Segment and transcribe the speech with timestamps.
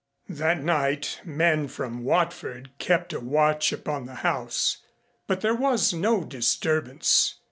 [0.29, 4.77] That night men from Watford kept a watch upon the house,
[5.27, 7.35] but there was no disturbance.